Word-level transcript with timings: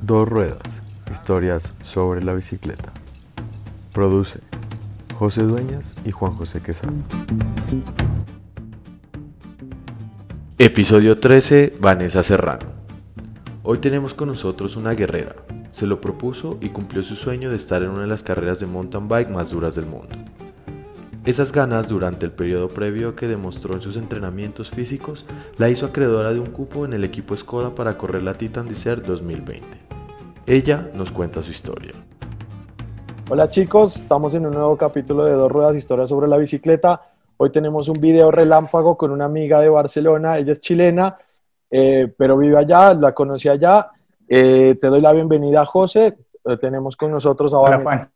Dos 0.00 0.28
ruedas, 0.28 0.78
historias 1.10 1.72
sobre 1.82 2.22
la 2.22 2.32
bicicleta. 2.32 2.92
Produce 3.92 4.38
José 5.18 5.42
Dueñas 5.42 5.96
y 6.04 6.12
Juan 6.12 6.34
José 6.34 6.60
Quesada. 6.62 6.92
Episodio 10.56 11.18
13, 11.18 11.74
Vanessa 11.80 12.22
Serrano. 12.22 12.66
Hoy 13.64 13.78
tenemos 13.78 14.14
con 14.14 14.28
nosotros 14.28 14.76
una 14.76 14.92
guerrera. 14.92 15.34
Se 15.72 15.86
lo 15.86 16.00
propuso 16.00 16.58
y 16.60 16.68
cumplió 16.68 17.02
su 17.02 17.16
sueño 17.16 17.50
de 17.50 17.56
estar 17.56 17.82
en 17.82 17.90
una 17.90 18.02
de 18.02 18.08
las 18.08 18.22
carreras 18.22 18.60
de 18.60 18.66
mountain 18.66 19.08
bike 19.08 19.30
más 19.30 19.50
duras 19.50 19.74
del 19.74 19.86
mundo. 19.86 20.16
Esas 21.24 21.52
ganas 21.52 21.88
durante 21.88 22.24
el 22.24 22.32
periodo 22.32 22.68
previo 22.68 23.16
que 23.16 23.26
demostró 23.26 23.74
en 23.74 23.82
sus 23.82 23.96
entrenamientos 23.96 24.70
físicos 24.70 25.26
la 25.58 25.68
hizo 25.68 25.86
acreedora 25.86 26.32
de 26.32 26.38
un 26.40 26.46
cupo 26.46 26.84
en 26.84 26.92
el 26.92 27.04
equipo 27.04 27.36
Skoda 27.36 27.74
para 27.74 27.98
correr 27.98 28.22
la 28.22 28.38
Titan 28.38 28.68
Desert 28.68 29.04
2020. 29.04 29.87
Ella 30.50 30.88
nos 30.94 31.12
cuenta 31.12 31.42
su 31.42 31.50
historia. 31.50 31.92
Hola 33.28 33.50
chicos, 33.50 33.98
estamos 33.98 34.34
en 34.34 34.46
un 34.46 34.54
nuevo 34.54 34.78
capítulo 34.78 35.26
de 35.26 35.32
Dos 35.34 35.52
Ruedas, 35.52 35.76
Historia 35.76 36.06
sobre 36.06 36.26
la 36.26 36.38
Bicicleta. 36.38 37.02
Hoy 37.36 37.50
tenemos 37.50 37.86
un 37.90 38.00
video 38.00 38.30
relámpago 38.30 38.96
con 38.96 39.10
una 39.10 39.26
amiga 39.26 39.60
de 39.60 39.68
Barcelona, 39.68 40.38
ella 40.38 40.52
es 40.52 40.62
chilena, 40.62 41.18
eh, 41.70 42.10
pero 42.16 42.38
vive 42.38 42.56
allá, 42.56 42.94
la 42.94 43.12
conocí 43.12 43.46
allá. 43.50 43.90
Eh, 44.26 44.78
te 44.80 44.86
doy 44.86 45.02
la 45.02 45.12
bienvenida, 45.12 45.66
José. 45.66 46.16
Eh, 46.46 46.56
tenemos 46.56 46.96
con 46.96 47.10
nosotros 47.10 47.52
a 47.52 47.58
Juan 47.58 48.10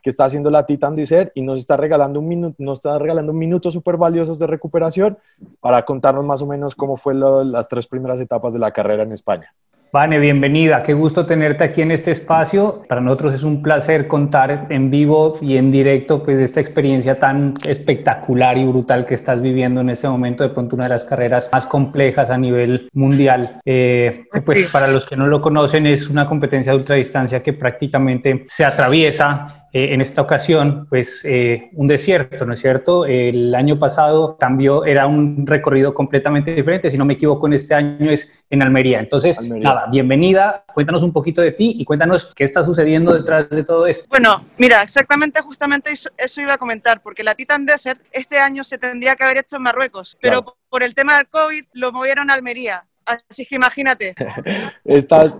que 0.00 0.10
está 0.10 0.26
haciendo 0.26 0.50
la 0.50 0.64
Titan 0.64 0.94
Desert 0.94 1.32
y 1.34 1.42
nos 1.42 1.62
está 1.62 1.76
regalando 1.76 2.20
un 2.20 2.28
minuto, 2.28 2.54
nos 2.60 2.78
está 2.78 2.96
regalando 2.96 3.32
minutos 3.32 3.74
súper 3.74 3.96
valiosos 3.96 4.38
de 4.38 4.46
recuperación 4.46 5.18
para 5.58 5.84
contarnos 5.84 6.24
más 6.24 6.40
o 6.42 6.46
menos 6.46 6.76
cómo 6.76 6.96
fue 6.96 7.12
las 7.12 7.68
tres 7.68 7.88
primeras 7.88 8.20
etapas 8.20 8.52
de 8.52 8.60
la 8.60 8.70
carrera 8.70 9.02
en 9.02 9.10
España. 9.10 9.52
Vane, 9.92 10.18
bienvenida. 10.18 10.82
Qué 10.82 10.94
gusto 10.94 11.24
tenerte 11.24 11.62
aquí 11.62 11.80
en 11.80 11.92
este 11.92 12.10
espacio. 12.10 12.82
Para 12.88 13.00
nosotros 13.00 13.34
es 13.34 13.44
un 13.44 13.62
placer 13.62 14.08
contar 14.08 14.66
en 14.68 14.90
vivo 14.90 15.38
y 15.40 15.56
en 15.56 15.70
directo 15.70 16.24
pues 16.24 16.40
esta 16.40 16.60
experiencia 16.60 17.20
tan 17.20 17.54
espectacular 17.66 18.58
y 18.58 18.64
brutal 18.64 19.06
que 19.06 19.14
estás 19.14 19.40
viviendo 19.40 19.80
en 19.80 19.90
este 19.90 20.08
momento, 20.08 20.42
de 20.42 20.50
pronto 20.50 20.74
una 20.74 20.84
de 20.84 20.90
las 20.90 21.04
carreras 21.04 21.48
más 21.52 21.66
complejas 21.66 22.30
a 22.30 22.36
nivel 22.36 22.88
mundial. 22.94 23.60
Eh, 23.64 24.24
pues 24.44 24.70
para 24.72 24.88
los 24.88 25.06
que 25.06 25.16
no 25.16 25.28
lo 25.28 25.40
conocen 25.40 25.86
es 25.86 26.10
una 26.10 26.26
competencia 26.26 26.72
de 26.72 26.78
ultradistancia 26.78 27.42
que 27.42 27.52
prácticamente 27.52 28.44
se 28.48 28.64
atraviesa 28.64 29.65
eh, 29.76 29.92
en 29.92 30.00
esta 30.00 30.22
ocasión, 30.22 30.86
pues 30.88 31.22
eh, 31.26 31.68
un 31.74 31.86
desierto, 31.86 32.46
¿no 32.46 32.54
es 32.54 32.60
cierto? 32.60 33.04
El 33.04 33.54
año 33.54 33.78
pasado 33.78 34.38
cambió, 34.38 34.86
era 34.86 35.06
un 35.06 35.46
recorrido 35.46 35.92
completamente 35.92 36.54
diferente, 36.54 36.90
si 36.90 36.96
no 36.96 37.04
me 37.04 37.12
equivoco, 37.12 37.46
en 37.46 37.52
este 37.52 37.74
año 37.74 38.10
es 38.10 38.42
en 38.48 38.62
Almería. 38.62 39.00
Entonces, 39.00 39.38
nada, 39.42 39.84
bienvenida, 39.90 40.64
cuéntanos 40.72 41.02
un 41.02 41.12
poquito 41.12 41.42
de 41.42 41.52
ti 41.52 41.74
y 41.78 41.84
cuéntanos 41.84 42.32
qué 42.34 42.44
está 42.44 42.62
sucediendo 42.62 43.12
detrás 43.12 43.50
de 43.50 43.64
todo 43.64 43.86
esto. 43.86 44.06
Bueno, 44.08 44.46
mira, 44.56 44.80
exactamente, 44.80 45.42
justamente 45.42 45.92
eso, 45.92 46.40
iba 46.40 46.54
a 46.54 46.56
comentar, 46.56 47.02
porque 47.02 47.22
la 47.22 47.34
Titan 47.34 47.66
Desert 47.66 48.00
este 48.12 48.38
año 48.38 48.64
se 48.64 48.78
tendría 48.78 49.14
que 49.14 49.24
haber 49.24 49.36
hecho 49.36 49.56
en 49.56 49.62
Marruecos, 49.62 50.16
pero 50.22 50.56
por 50.70 50.84
el 50.84 50.94
tema 50.94 51.18
del 51.18 51.28
COVID 51.28 51.64
lo 51.74 51.92
movieron 51.92 52.30
a 52.30 52.32
Almería. 52.32 52.86
Así 53.06 53.46
que 53.46 53.54
imagínate. 53.54 54.14
estás, 54.84 55.38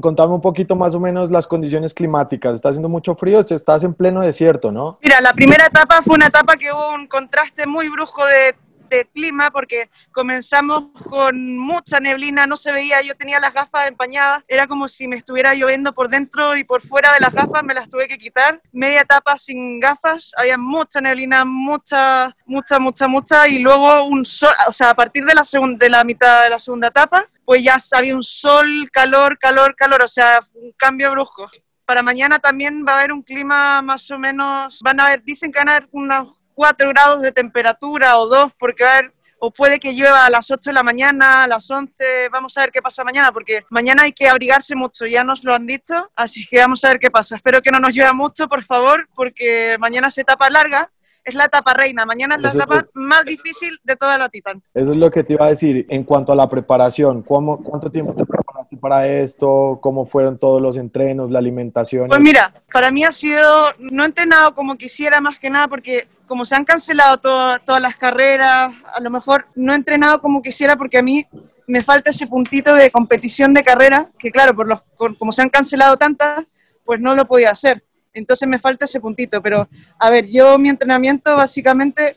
contame 0.00 0.34
un 0.34 0.40
poquito 0.40 0.76
más 0.76 0.94
o 0.94 1.00
menos 1.00 1.30
las 1.30 1.46
condiciones 1.46 1.92
climáticas. 1.92 2.54
¿Está 2.54 2.68
haciendo 2.68 2.88
mucho 2.88 3.14
frío? 3.14 3.40
Estás 3.40 3.82
en 3.82 3.94
pleno 3.94 4.22
desierto, 4.22 4.70
¿no? 4.70 4.98
Mira, 5.02 5.20
la 5.20 5.32
primera 5.32 5.66
etapa 5.66 6.02
fue 6.02 6.14
una 6.14 6.26
etapa 6.26 6.56
que 6.56 6.72
hubo 6.72 6.94
un 6.94 7.06
contraste 7.06 7.66
muy 7.66 7.88
brusco 7.88 8.24
de 8.24 8.54
de 8.96 9.06
clima 9.06 9.50
porque 9.50 9.90
comenzamos 10.12 10.90
con 11.08 11.56
mucha 11.56 12.00
neblina, 12.00 12.46
no 12.46 12.56
se 12.56 12.72
veía, 12.72 13.00
yo 13.02 13.14
tenía 13.14 13.40
las 13.40 13.54
gafas 13.54 13.88
empañadas, 13.88 14.42
era 14.48 14.66
como 14.66 14.88
si 14.88 15.08
me 15.08 15.16
estuviera 15.16 15.54
lloviendo 15.54 15.94
por 15.94 16.08
dentro 16.08 16.56
y 16.56 16.64
por 16.64 16.82
fuera 16.82 17.12
de 17.14 17.20
las 17.20 17.32
gafas 17.32 17.62
me 17.62 17.74
las 17.74 17.88
tuve 17.88 18.08
que 18.08 18.18
quitar. 18.18 18.60
Media 18.72 19.02
etapa 19.02 19.38
sin 19.38 19.80
gafas, 19.80 20.32
había 20.36 20.58
mucha 20.58 21.00
neblina, 21.00 21.44
mucha, 21.44 22.36
mucha, 22.44 22.78
mucha, 22.78 23.08
mucha 23.08 23.48
y 23.48 23.60
luego 23.60 24.04
un 24.04 24.26
sol, 24.26 24.52
o 24.68 24.72
sea, 24.72 24.90
a 24.90 24.94
partir 24.94 25.24
de 25.24 25.34
la, 25.34 25.44
de 25.78 25.88
la 25.88 26.04
mitad 26.04 26.44
de 26.44 26.50
la 26.50 26.58
segunda 26.58 26.88
etapa, 26.88 27.24
pues 27.44 27.62
ya 27.62 27.78
había 27.92 28.14
un 28.14 28.24
sol, 28.24 28.88
calor, 28.92 29.38
calor, 29.38 29.74
calor, 29.76 30.02
o 30.02 30.08
sea, 30.08 30.40
un 30.54 30.72
cambio 30.76 31.10
brusco. 31.12 31.48
Para 31.84 32.02
mañana 32.02 32.38
también 32.38 32.84
va 32.86 32.92
a 32.92 32.98
haber 32.98 33.12
un 33.12 33.22
clima 33.22 33.82
más 33.82 34.10
o 34.10 34.18
menos, 34.18 34.78
van 34.82 35.00
a 35.00 35.06
haber, 35.06 35.22
dicen 35.24 35.50
que 35.50 35.58
van 35.58 35.68
a 35.68 36.30
4 36.60 36.90
grados 36.90 37.22
de 37.22 37.32
temperatura 37.32 38.18
o 38.18 38.26
2, 38.26 38.52
porque 38.58 38.84
va 38.84 38.90
a 38.90 38.98
haber, 38.98 39.14
o 39.38 39.50
puede 39.50 39.78
que 39.78 39.94
llueva 39.94 40.26
a 40.26 40.28
las 40.28 40.50
8 40.50 40.68
de 40.68 40.74
la 40.74 40.82
mañana, 40.82 41.44
a 41.44 41.46
las 41.46 41.70
11, 41.70 42.28
vamos 42.30 42.54
a 42.58 42.60
ver 42.60 42.70
qué 42.70 42.82
pasa 42.82 43.02
mañana, 43.02 43.32
porque 43.32 43.64
mañana 43.70 44.02
hay 44.02 44.12
que 44.12 44.28
abrigarse 44.28 44.76
mucho, 44.76 45.06
ya 45.06 45.24
nos 45.24 45.42
lo 45.42 45.54
han 45.54 45.66
dicho, 45.66 46.10
así 46.14 46.46
que 46.46 46.58
vamos 46.58 46.84
a 46.84 46.88
ver 46.88 46.98
qué 46.98 47.10
pasa. 47.10 47.36
Espero 47.36 47.62
que 47.62 47.70
no 47.70 47.80
nos 47.80 47.94
llueva 47.94 48.12
mucho, 48.12 48.46
por 48.46 48.62
favor, 48.62 49.08
porque 49.14 49.78
mañana 49.78 50.10
se 50.10 50.20
etapa 50.20 50.50
larga, 50.50 50.90
es 51.24 51.34
la 51.34 51.46
etapa 51.46 51.72
reina, 51.72 52.04
mañana 52.04 52.36
es 52.36 52.42
la 52.42 52.50
etapa 52.50 52.84
más 52.92 53.24
difícil 53.24 53.78
de 53.82 53.96
toda 53.96 54.18
la 54.18 54.28
Titan. 54.28 54.62
Eso 54.74 54.92
es 54.92 54.98
lo 54.98 55.10
que 55.10 55.24
te 55.24 55.32
iba 55.32 55.46
a 55.46 55.48
decir, 55.48 55.86
en 55.88 56.04
cuanto 56.04 56.32
a 56.32 56.36
la 56.36 56.48
preparación, 56.48 57.22
¿cómo, 57.22 57.62
¿cuánto 57.62 57.90
tiempo 57.90 58.14
te 58.14 58.26
preparaste 58.26 58.76
para 58.76 59.06
esto? 59.06 59.78
¿Cómo 59.80 60.04
fueron 60.04 60.38
todos 60.38 60.60
los 60.60 60.76
entrenos, 60.76 61.30
la 61.30 61.38
alimentación? 61.38 62.08
Pues 62.08 62.20
mira, 62.20 62.52
para 62.70 62.90
mí 62.90 63.02
ha 63.04 63.12
sido, 63.12 63.72
no 63.78 64.02
he 64.02 64.06
entrenado 64.06 64.54
como 64.54 64.76
quisiera 64.76 65.22
más 65.22 65.38
que 65.38 65.48
nada 65.48 65.68
porque 65.68 66.06
como 66.30 66.44
se 66.44 66.54
han 66.54 66.64
cancelado 66.64 67.18
todas 67.18 67.82
las 67.82 67.96
carreras, 67.96 68.72
a 68.94 69.00
lo 69.00 69.10
mejor 69.10 69.46
no 69.56 69.72
he 69.72 69.74
entrenado 69.74 70.20
como 70.20 70.40
quisiera 70.42 70.76
porque 70.76 70.96
a 70.96 71.02
mí 71.02 71.26
me 71.66 71.82
falta 71.82 72.10
ese 72.10 72.28
puntito 72.28 72.72
de 72.72 72.92
competición 72.92 73.52
de 73.52 73.64
carrera, 73.64 74.08
que 74.16 74.30
claro, 74.30 74.54
por 74.54 74.68
los, 74.68 74.80
como 75.18 75.32
se 75.32 75.42
han 75.42 75.48
cancelado 75.48 75.96
tantas, 75.96 76.44
pues 76.84 77.00
no 77.00 77.16
lo 77.16 77.24
podía 77.24 77.50
hacer. 77.50 77.82
Entonces 78.12 78.46
me 78.46 78.60
falta 78.60 78.84
ese 78.84 79.00
puntito, 79.00 79.42
pero 79.42 79.68
a 79.98 80.08
ver, 80.08 80.28
yo 80.28 80.56
mi 80.56 80.68
entrenamiento 80.68 81.34
básicamente 81.34 82.14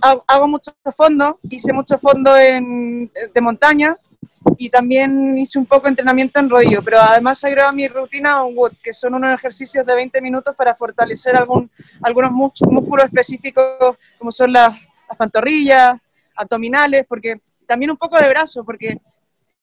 hago, 0.00 0.48
mucho 0.48 0.72
fondo, 0.96 1.38
hice 1.50 1.74
mucho 1.74 1.98
fondo 1.98 2.34
en, 2.34 3.12
de 3.34 3.40
montaña, 3.42 3.94
y 4.56 4.70
también 4.70 5.36
hice 5.36 5.58
un 5.58 5.66
poco 5.66 5.84
de 5.84 5.90
entrenamiento 5.90 6.40
en 6.40 6.48
rodillo, 6.48 6.82
pero 6.82 7.00
además 7.00 7.42
agregado 7.44 7.72
mi 7.72 7.88
rutina 7.88 8.42
on 8.42 8.56
wood, 8.56 8.72
que 8.82 8.92
son 8.92 9.14
unos 9.14 9.32
ejercicios 9.32 9.84
de 9.84 9.94
20 9.94 10.20
minutos 10.20 10.54
para 10.54 10.74
fortalecer 10.74 11.36
algún, 11.36 11.70
algunos 12.02 12.30
músculos 12.32 13.04
específicos 13.04 13.96
como 14.18 14.30
son 14.32 14.52
las, 14.52 14.74
pantorrillas, 15.16 15.98
abdominales, 16.36 17.04
porque 17.08 17.40
también 17.66 17.90
un 17.90 17.96
poco 17.96 18.18
de 18.18 18.28
brazos, 18.28 18.64
porque 18.64 18.98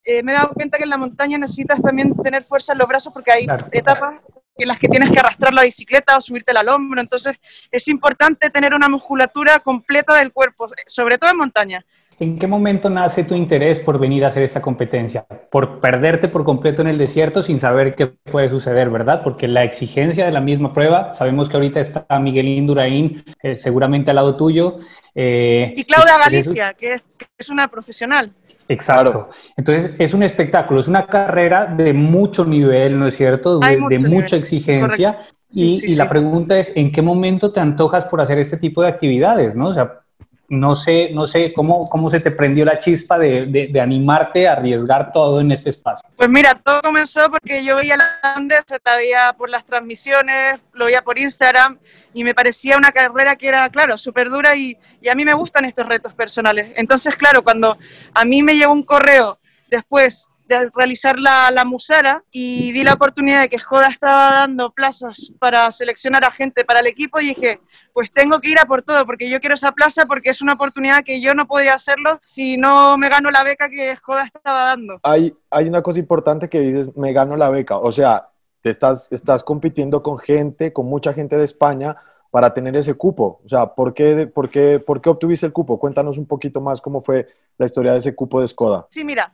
eh, 0.04 0.24
me 0.24 0.32
he 0.32 0.36
dado 0.36 0.54
cuenta 0.54 0.78
que 0.78 0.84
en 0.84 0.90
la 0.90 0.98
montaña 0.98 1.38
necesitas 1.38 1.82
también 1.82 2.16
tener 2.24 2.44
fuerza 2.44 2.74
en 2.74 2.80
los 2.80 2.88
brazos 2.88 3.14
porque 3.14 3.32
hay 3.32 3.48
etapas 3.72 4.26
en 4.58 4.68
las 4.68 4.80
que 4.80 4.88
tienes 4.88 5.12
que 5.12 5.20
arrastrar 5.20 5.54
la 5.54 5.64
bicicleta 5.64 6.18
o 6.18 6.22
subirte 6.22 6.52
al 6.52 6.70
hombro, 6.70 7.02
entonces 7.02 7.36
es 7.72 7.88
importante 7.88 8.50
tener 8.50 8.74
una 8.74 8.88
musculatura 8.88 9.60
completa 9.60 10.16
del 10.16 10.32
cuerpo, 10.32 10.70
sobre 10.88 11.18
todo 11.18 11.30
en 11.32 11.38
montaña. 11.38 11.86
¿En 12.18 12.40
qué 12.40 12.48
momento 12.48 12.90
nace 12.90 13.26
tu 13.26 13.36
interés 13.36 13.82
por 13.82 14.00
venir 14.00 14.24
a 14.24 14.30
hacer 14.30 14.44
esta 14.44 14.62
competencia? 14.62 15.26
Por 15.52 15.82
perderte 15.82 16.30
por 16.30 16.46
completo 16.46 16.82
en 16.82 16.88
el 16.88 16.98
desierto 16.98 17.44
sin 17.44 17.60
saber 17.60 17.94
qué 17.94 18.08
puede 18.08 18.48
suceder, 18.48 18.90
¿verdad? 18.90 19.22
Porque 19.22 19.50
la 19.50 19.66
exigencia 19.66 20.26
de 20.26 20.32
la 20.32 20.40
misma 20.40 20.74
prueba, 20.74 21.12
sabemos 21.12 21.50
que 21.50 21.58
ahorita 21.58 21.82
está 21.82 22.06
Miguel 22.22 22.48
Indurain 22.48 23.22
eh, 23.44 23.58
seguramente 23.58 24.12
al 24.12 24.16
lado 24.16 24.38
tuyo. 24.38 24.78
Eh, 25.14 25.74
y 25.76 25.84
Claudia 25.84 26.18
Galicia, 26.18 26.74
que 26.74 27.02
es, 27.38 27.50
una 27.50 27.68
profesional. 27.68 28.32
Exacto. 28.70 29.30
Entonces 29.58 29.92
es 30.00 30.14
un 30.14 30.24
espectáculo, 30.24 30.80
es 30.80 30.88
una 30.88 31.08
carrera 31.08 31.66
de 31.66 31.92
mucho 31.92 32.46
nivel, 32.46 32.98
¿no 32.98 33.08
es 33.08 33.18
cierto? 33.18 33.60
De, 33.60 34.00
mucha 34.00 34.38
exigencia. 34.38 35.20
Y, 35.50 35.86
y 35.86 35.96
la 35.96 36.08
pregunta 36.08 36.58
es, 36.58 36.76
¿en 36.78 36.94
qué 36.94 37.02
momento 37.02 37.52
te 37.52 37.60
antojas 37.60 38.06
por 38.06 38.22
hacer 38.22 38.40
este 38.40 38.56
tipo 38.56 38.82
de 38.82 38.88
actividades, 38.88 39.56
¿no? 39.56 39.68
O 39.68 39.74
sea, 39.74 40.05
no 40.48 40.76
sé, 40.76 41.10
no 41.12 41.26
sé 41.26 41.54
cómo, 41.54 41.90
cómo 41.90 42.10
se 42.10 42.20
te 42.20 42.32
prendió 42.32 42.66
la 42.66 42.78
chispa 42.78 43.18
de, 43.18 43.70
de, 43.72 43.82
animarte 43.82 44.48
a 44.48 44.54
arriesgar 44.54 45.12
todo 45.12 45.42
en 45.42 45.52
este 45.52 45.70
espacio. 45.70 46.08
Pues 46.16 46.30
mira, 46.30 46.56
todo 46.56 46.82
comenzó 46.82 47.30
porque 47.30 47.64
yo 47.64 47.76
veía 47.76 47.98
la 47.98 48.20
Andes, 48.22 48.64
la 48.84 48.96
veía 48.98 49.34
por 49.38 49.50
las 49.50 49.66
transmisiones, 49.66 50.60
lo 50.74 50.86
veía 50.86 51.02
por 51.02 51.18
Instagram 51.18 51.80
y 52.14 52.24
me 52.24 52.34
parecía 52.34 52.78
una 52.78 52.92
carrera 52.92 53.36
que 53.36 53.48
era, 53.48 53.68
claro, 53.70 53.98
súper 53.98 54.30
dura 54.30 54.56
y, 54.56 54.78
y 55.02 55.10
a 55.10 55.16
mí 55.16 55.26
me 55.26 55.34
gustan 55.34 55.66
estos 55.66 55.88
retos 55.88 56.14
personales. 56.14 56.74
Entonces, 56.76 57.16
claro, 57.16 57.44
cuando 57.44 57.78
a 58.14 58.26
mí 58.26 58.44
me 58.44 58.56
llegó 58.56 58.72
un 58.72 58.84
correo 58.84 59.38
después 59.70 60.28
de 60.48 60.70
realizar 60.76 61.18
la, 61.20 61.52
la, 61.52 61.66
musara 61.66 62.24
y 62.32 62.72
vi 62.72 62.84
la 62.84 62.94
oportunidad 62.94 63.42
de 63.42 63.50
que 63.50 63.58
Skoda 63.58 63.88
estaba 63.88 64.32
dando 64.32 64.72
plazas 64.72 65.32
para 65.40 65.72
seleccionar 65.72 66.24
a 66.24 66.32
gente 66.32 66.64
para 66.64 66.80
el 66.80 66.88
equipo 66.88 67.20
y 67.20 67.28
dije, 67.28 67.62
pues 67.94 68.12
tengo 68.12 68.40
que 68.40 68.52
ir 68.52 68.60
a 68.60 68.66
por 68.66 68.82
todo 68.82 69.06
porque 69.06 69.30
yo 69.30 69.40
quiero 69.40 69.56
esa 69.56 69.72
plaza 69.72 70.06
porque 70.06 70.30
es 70.30 70.42
una 70.42 70.54
oportunidad 70.54 71.04
que 71.04 71.22
yo 71.22 71.34
no 71.34 71.48
podría 71.48 71.74
hacerlo 71.74 72.20
si 72.24 72.58
no 72.58 72.98
me 72.98 73.10
gano 73.10 73.32
la 73.32 73.44
beca 73.44 73.70
que 73.70 73.96
Skoda 73.96 74.26
estaba 74.26 74.66
dando. 74.66 75.00
Hay, 75.04 75.36
hay 75.50 75.68
una 75.68 75.82
cosa 75.82 76.00
importante 76.00 76.50
que 76.50 76.60
dices, 76.60 76.96
me 76.96 77.14
gano 77.14 77.36
la 77.36 77.50
beca, 77.50 77.78
o 77.78 77.92
sea, 77.92 78.30
te 78.62 78.70
estás, 78.70 79.08
estás 79.12 79.44
compitiendo 79.44 80.02
con 80.02 80.18
gente, 80.18 80.74
con 80.74 80.88
mucha 80.88 81.14
gente 81.14 81.38
de 81.38 81.46
España 81.46 81.98
para 82.32 82.54
tener 82.54 82.76
ese 82.76 82.96
cupo. 82.96 83.40
O 83.46 83.48
sea, 83.48 83.68
¿por 83.68 83.94
qué, 83.94 84.28
por, 84.28 84.50
qué, 84.50 84.80
¿por 84.80 85.00
qué 85.00 85.10
obtuviste 85.10 85.46
el 85.46 85.54
cupo? 85.54 85.80
Cuéntanos 85.80 86.18
un 86.18 86.26
poquito 86.26 86.60
más 86.60 86.82
cómo 86.82 87.02
fue 87.02 87.28
la 87.58 87.66
historia 87.66 87.94
de 87.94 88.00
ese 88.00 88.14
cupo 88.14 88.42
de 88.42 88.48
Skoda. 88.50 88.88
Sí, 88.90 89.06
mira, 89.06 89.32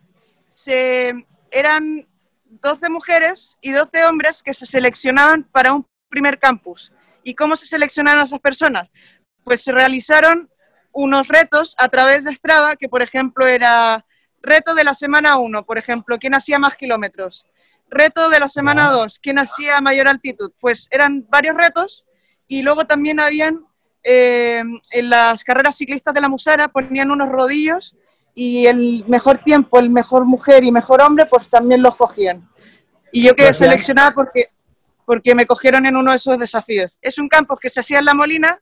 se, 0.52 1.26
eran 1.50 2.06
12 2.44 2.90
mujeres 2.90 3.58
y 3.60 3.72
12 3.72 4.04
hombres 4.04 4.42
que 4.42 4.52
se 4.52 4.66
seleccionaban 4.66 5.44
para 5.44 5.72
un 5.72 5.86
primer 6.08 6.38
campus. 6.38 6.92
¿Y 7.24 7.34
cómo 7.34 7.56
se 7.56 7.66
seleccionaron 7.66 8.24
esas 8.24 8.40
personas? 8.40 8.88
Pues 9.44 9.62
se 9.62 9.72
realizaron 9.72 10.50
unos 10.92 11.26
retos 11.28 11.74
a 11.78 11.88
través 11.88 12.24
de 12.24 12.32
Strava, 12.32 12.76
que 12.76 12.88
por 12.88 13.02
ejemplo 13.02 13.46
era 13.46 14.04
reto 14.42 14.74
de 14.74 14.84
la 14.84 14.92
semana 14.92 15.38
1, 15.38 15.64
por 15.64 15.78
ejemplo, 15.78 16.18
¿quién 16.18 16.34
hacía 16.34 16.58
más 16.58 16.76
kilómetros? 16.76 17.46
Reto 17.88 18.28
de 18.28 18.40
la 18.40 18.48
semana 18.48 18.90
2, 18.90 19.20
¿quién 19.20 19.38
hacía 19.38 19.80
mayor 19.80 20.08
altitud? 20.08 20.52
Pues 20.60 20.88
eran 20.90 21.26
varios 21.30 21.56
retos 21.56 22.04
y 22.46 22.62
luego 22.62 22.84
también 22.84 23.20
habían 23.20 23.64
eh, 24.02 24.62
en 24.90 25.10
las 25.10 25.44
carreras 25.44 25.76
ciclistas 25.76 26.12
de 26.12 26.20
la 26.20 26.28
Musara 26.28 26.68
ponían 26.68 27.10
unos 27.10 27.28
rodillos 27.28 27.96
y 28.34 28.66
el 28.66 29.04
mejor 29.08 29.38
tiempo, 29.38 29.78
el 29.78 29.90
mejor 29.90 30.24
mujer 30.24 30.64
y 30.64 30.72
mejor 30.72 31.02
hombre, 31.02 31.26
pues 31.26 31.48
también 31.48 31.82
los 31.82 31.96
cogían. 31.96 32.48
Y 33.12 33.24
yo 33.24 33.34
quedé 33.34 33.52
seleccionada 33.52 34.10
porque, 34.14 34.44
porque 35.04 35.34
me 35.34 35.46
cogieron 35.46 35.84
en 35.84 35.96
uno 35.96 36.10
de 36.10 36.16
esos 36.16 36.38
desafíos. 36.38 36.92
Es 37.02 37.18
un 37.18 37.28
campo 37.28 37.56
que 37.56 37.68
se 37.68 37.80
hacía 37.80 37.98
en 37.98 38.06
La 38.06 38.14
Molina 38.14 38.58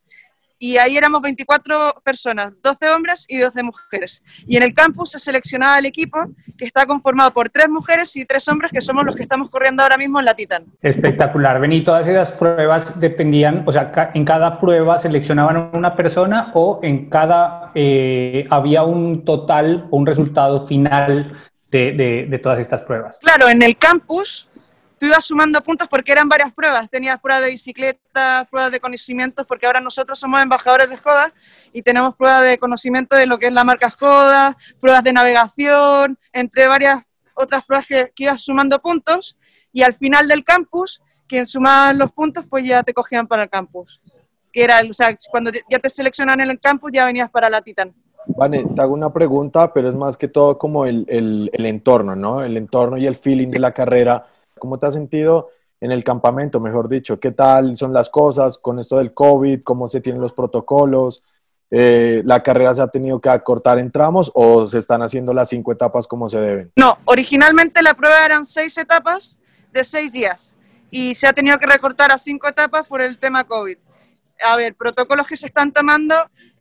y 0.62 0.76
ahí 0.76 0.96
éramos 0.98 1.22
24 1.22 2.02
personas, 2.04 2.52
12 2.62 2.90
hombres 2.90 3.24
y 3.26 3.38
12 3.38 3.62
mujeres. 3.62 4.22
Y 4.46 4.58
en 4.58 4.62
el 4.62 4.74
campus 4.74 5.12
se 5.12 5.18
seleccionaba 5.18 5.78
el 5.78 5.86
equipo 5.86 6.18
que 6.58 6.66
está 6.66 6.84
conformado 6.84 7.32
por 7.32 7.48
tres 7.48 7.70
mujeres 7.70 8.14
y 8.14 8.26
tres 8.26 8.46
hombres 8.46 8.70
que 8.70 8.82
somos 8.82 9.06
los 9.06 9.16
que 9.16 9.22
estamos 9.22 9.48
corriendo 9.48 9.82
ahora 9.82 9.96
mismo 9.96 10.18
en 10.18 10.26
la 10.26 10.34
Titan. 10.34 10.66
Espectacular. 10.82 11.58
Beni, 11.60 11.82
todas 11.82 12.06
esas 12.06 12.30
pruebas 12.32 13.00
dependían, 13.00 13.64
o 13.66 13.72
sea, 13.72 13.90
en 14.12 14.24
cada 14.26 14.60
prueba 14.60 14.98
seleccionaban 14.98 15.70
una 15.72 15.96
persona 15.96 16.50
o 16.52 16.78
en 16.82 17.08
cada 17.08 17.72
eh, 17.74 18.44
había 18.50 18.82
un 18.82 19.24
total 19.24 19.88
o 19.90 19.96
un 19.96 20.06
resultado 20.06 20.60
final 20.66 21.40
de, 21.70 22.26
de 22.28 22.38
todas 22.38 22.58
estas 22.58 22.82
pruebas. 22.82 23.18
Claro, 23.22 23.48
en 23.48 23.62
el 23.62 23.78
campus 23.78 24.50
tú 25.00 25.06
ibas 25.06 25.25
sumando 25.25 25.62
puntos 25.62 25.88
porque 25.88 26.12
eran 26.12 26.29
varias 26.29 26.52
pruebas. 26.52 26.91
Tenías 26.91 27.19
pruebas 27.19 27.43
de 27.43 27.50
bicicleta, 27.50 28.47
pruebas 28.50 28.70
de 28.70 28.81
conocimientos, 28.81 29.47
porque 29.47 29.64
ahora 29.64 29.81
nosotros 29.81 30.19
somos 30.19 30.43
embajadores 30.43 30.91
de 30.91 30.97
Skoda 30.99 31.32
y 31.73 31.81
tenemos 31.81 32.14
pruebas 32.14 32.43
de 32.43 32.58
conocimiento 32.58 33.17
de 33.17 33.26
lo 33.26 33.38
que 33.38 33.47
es 33.47 33.52
la 33.52 33.64
marca 33.64 33.88
Skoda, 33.88 34.55
pruebas 34.79 35.02
de 35.02 35.14
navegación, 35.14 36.19
entre 36.35 36.67
varias 36.67 37.00
otras 37.35 37.64
pruebas 37.64 37.87
que, 37.87 38.12
ibas 38.19 38.43
sumando 38.43 38.79
puntos 38.79 39.38
y 39.73 39.82
al 39.82 39.94
final 39.94 40.29
del 40.29 40.44
campus, 40.44 41.03
quien 41.26 41.46
sumaba 41.46 41.94
los 41.94 42.12
puntos, 42.12 42.44
pues 42.50 42.67
ya 42.67 42.82
te 42.82 42.93
cogían 42.93 43.26
para 43.26 43.44
el 43.44 43.49
campus. 43.49 44.03
Que 44.53 44.64
era, 44.64 44.82
o 44.88 44.93
sea, 44.93 45.17
cuando 45.31 45.50
ya 45.70 45.79
te 45.79 45.88
seleccionan 45.88 46.43
en 46.43 46.50
el 46.50 46.61
campus, 46.61 46.91
ya 46.93 47.06
venías 47.06 47.31
para 47.31 47.49
la 47.49 47.62
Titan. 47.62 47.94
Vale, 48.26 48.67
te 48.76 48.82
hago 48.82 48.93
una 48.93 49.11
pregunta, 49.11 49.73
pero 49.73 49.88
es 49.88 49.94
más 49.94 50.19
que 50.19 50.29
todo 50.29 50.58
como 50.58 50.85
el, 50.85 51.06
el, 51.08 51.49
el 51.55 51.64
entorno, 51.64 52.14
¿no? 52.14 52.43
El 52.43 52.58
entorno 52.58 52.99
y 52.99 53.06
el 53.06 53.17
feeling 53.17 53.49
de 53.49 53.61
la 53.61 53.73
carrera 53.73 54.26
¿Cómo 54.60 54.78
te 54.78 54.86
has 54.86 54.94
sentido 54.94 55.48
en 55.80 55.90
el 55.90 56.04
campamento, 56.04 56.60
mejor 56.60 56.88
dicho? 56.88 57.18
¿Qué 57.18 57.32
tal 57.32 57.76
son 57.76 57.92
las 57.92 58.10
cosas 58.10 58.58
con 58.58 58.78
esto 58.78 58.98
del 58.98 59.12
COVID? 59.12 59.62
¿Cómo 59.64 59.88
se 59.88 60.00
tienen 60.00 60.22
los 60.22 60.32
protocolos? 60.32 61.24
Eh, 61.70 62.22
¿La 62.24 62.42
carrera 62.42 62.74
se 62.74 62.82
ha 62.82 62.88
tenido 62.88 63.20
que 63.20 63.28
acortar 63.28 63.78
en 63.78 63.90
tramos 63.90 64.30
o 64.34 64.66
se 64.66 64.78
están 64.78 65.02
haciendo 65.02 65.32
las 65.32 65.48
cinco 65.48 65.72
etapas 65.72 66.06
como 66.06 66.28
se 66.28 66.38
deben? 66.38 66.72
No, 66.76 66.98
originalmente 67.06 67.82
la 67.82 67.94
prueba 67.94 68.24
eran 68.24 68.44
seis 68.44 68.76
etapas 68.76 69.38
de 69.72 69.84
seis 69.84 70.12
días 70.12 70.56
y 70.90 71.14
se 71.14 71.26
ha 71.26 71.32
tenido 71.32 71.58
que 71.58 71.66
recortar 71.66 72.12
a 72.12 72.18
cinco 72.18 72.48
etapas 72.48 72.86
por 72.86 73.00
el 73.00 73.18
tema 73.18 73.44
COVID. 73.44 73.78
A 74.42 74.56
ver, 74.56 74.74
protocolos 74.74 75.26
que 75.26 75.36
se 75.36 75.46
están 75.46 75.72
tomando. 75.72 76.14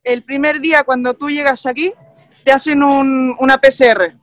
El 0.03 0.23
primer 0.23 0.59
día 0.59 0.83
cuando 0.83 1.13
tú 1.13 1.29
llegas 1.29 1.65
aquí, 1.65 1.91
te 2.43 2.51
hacen 2.51 2.83
una 2.83 3.57
PCR. 3.57 4.15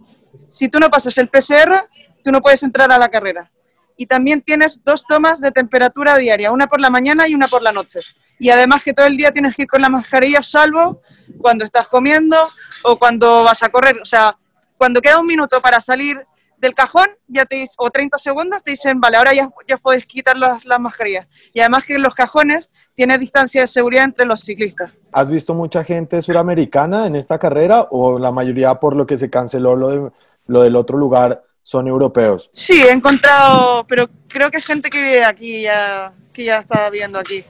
Si 0.49 0.69
tú 0.69 0.78
no 0.78 0.88
pasas 0.88 1.19
el 1.19 1.28
PCR, 1.28 1.75
tú 2.23 2.31
no 2.31 2.40
puedes 2.40 2.62
entrar 2.62 2.90
a 2.93 2.99
la 2.99 3.08
carrera 3.08 3.50
y 3.97 4.07
también 4.07 4.43
tienes 4.43 4.83
dos 4.85 5.05
tomas 5.05 5.41
de 5.41 5.51
temperatura 5.51 6.17
diaria, 6.17 6.53
una 6.53 6.67
por 6.67 6.81
la 6.81 6.91
mañana 6.91 7.27
y 7.29 7.35
una 7.35 7.49
por 7.49 7.63
la 7.63 7.73
noche. 7.73 8.01
Y 8.39 8.51
además 8.51 8.85
que 8.85 8.93
todo 8.93 9.07
el 9.07 9.17
día 9.17 9.33
tienes 9.33 9.57
que 9.57 9.63
ir 9.63 9.69
con 9.69 9.81
la 9.81 9.89
mascarilla, 9.89 10.43
salvo 10.43 11.01
cuando 11.39 11.65
estás 11.65 11.89
comiendo 11.89 12.37
o 12.85 12.99
cuando 12.99 13.43
vas 13.43 13.63
a 13.63 13.71
correr. 13.71 13.99
O 14.01 14.05
sea, 14.05 14.37
cuando 14.77 15.01
queda 15.01 15.19
un 15.19 15.27
minuto 15.27 15.61
para 15.61 15.81
salir 15.81 16.21
del 16.59 16.75
cajón, 16.75 17.09
ya 17.27 17.45
te 17.45 17.69
o 17.79 17.91
30 17.91 18.19
segundos, 18.19 18.63
te 18.63 18.73
dicen, 18.73 19.01
vale, 19.01 19.17
ahora 19.17 19.33
ya, 19.33 19.49
ya 19.67 19.79
puedes 19.79 20.05
quitar 20.07 20.37
las, 20.37 20.65
las 20.65 20.81
mascarillas. 20.81 21.27
Y 21.53 21.61
además 21.61 21.85
que 21.85 21.95
en 21.95 22.03
los 22.03 22.15
cajones 22.15 22.71
tiene 22.95 23.19
distancia 23.19 23.63
de 23.63 23.67
seguridad 23.67 24.05
entre 24.05 24.27
los 24.27 24.41
ciclistas. 24.41 24.93
¿Has 25.13 25.31
visto 25.31 25.55
mucha 25.55 25.85
gente 25.85 26.21
suramericana 26.21 27.07
en 27.07 27.17
esta 27.17 27.39
carrera 27.39 27.89
o 27.91 28.19
la 28.19 28.31
mayoría 28.31 28.75
por 28.81 28.95
lo 28.95 29.07
que 29.07 29.19
se 29.19 29.31
canceló 29.31 29.77
lo, 29.77 29.89
de, 29.89 30.11
lo 30.47 30.63
del 30.63 30.77
otro 30.77 30.99
lugar 30.99 31.46
son 31.67 31.89
europeos. 31.89 32.49
Sí, 32.53 32.81
he 32.81 32.93
encontrado, 32.93 33.85
pero 33.89 34.09
creo 34.29 34.53
que 34.53 34.59
es 34.59 34.65
gente 34.65 34.89
que 34.89 35.03
vive 35.03 35.25
aquí, 35.25 35.63
ya, 35.63 36.13
que 36.33 36.45
ya 36.45 36.59
está 36.59 36.89
viviendo 36.91 37.19
aquí. 37.19 37.43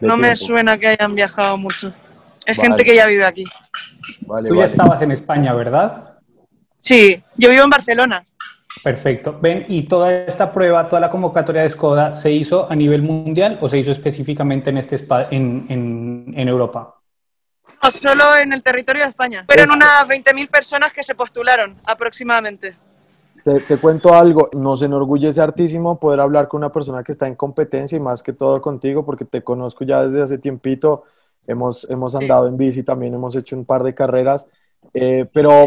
No 0.00 0.16
me 0.16 0.34
suena 0.34 0.76
que 0.76 0.88
hayan 0.88 1.14
viajado 1.14 1.56
mucho. 1.56 1.92
Es 2.44 2.56
gente 2.58 2.84
que 2.84 2.96
ya 2.96 3.06
vive 3.06 3.24
aquí. 3.24 3.44
Tú 4.48 4.56
ya 4.56 4.64
estabas 4.64 5.00
en 5.02 5.12
España, 5.12 5.54
¿verdad? 5.54 6.16
Sí, 6.78 7.22
yo 7.36 7.48
vivo 7.48 7.62
en 7.62 7.70
Barcelona. 7.70 8.24
Perfecto. 8.82 9.38
Ven, 9.40 9.66
¿y 9.68 9.84
toda 9.84 10.12
esta 10.12 10.52
prueba, 10.52 10.88
toda 10.88 11.02
la 11.02 11.10
convocatoria 11.10 11.62
de 11.62 11.68
Skoda, 11.68 12.12
se 12.12 12.32
hizo 12.32 12.68
a 12.68 12.74
nivel 12.74 13.02
mundial 13.02 13.58
o 13.60 13.68
se 13.68 13.78
hizo 13.78 13.92
específicamente 13.92 14.70
en, 14.70 14.78
este 14.78 14.96
en, 15.30 15.66
en, 15.68 16.34
en 16.36 16.48
Europa? 16.48 16.96
No, 17.80 17.92
solo 17.92 18.36
en 18.36 18.52
el 18.52 18.64
territorio 18.64 19.04
de 19.04 19.10
España. 19.10 19.44
Fueron 19.46 19.70
unas 19.70 20.08
20.000 20.08 20.50
personas 20.50 20.92
que 20.92 21.04
se 21.04 21.14
postularon 21.14 21.76
aproximadamente. 21.84 22.74
Te, 23.44 23.76
cuento 23.76 24.14
algo, 24.14 24.48
nos 24.54 24.80
enorgullece 24.80 25.38
hartísimo 25.38 26.00
poder 26.00 26.20
hablar 26.20 26.48
con 26.48 26.58
una 26.58 26.72
persona 26.72 27.04
que 27.04 27.12
está 27.12 27.26
en 27.26 27.34
competencia 27.34 27.94
y 27.94 28.00
más 28.00 28.22
que 28.22 28.32
todo 28.32 28.62
contigo, 28.62 29.04
porque 29.04 29.26
te 29.26 29.44
conozco 29.44 29.84
ya 29.84 30.02
desde 30.02 30.22
hace 30.22 30.38
tiempito, 30.38 31.04
hemos, 31.46 31.86
hemos 31.90 32.14
andado 32.14 32.46
en 32.46 32.56
bici, 32.56 32.82
también 32.82 33.12
hemos 33.12 33.36
hecho 33.36 33.54
un 33.54 33.66
par 33.66 33.82
de 33.82 33.94
carreras, 33.94 34.46
eh, 34.94 35.26
pero 35.30 35.60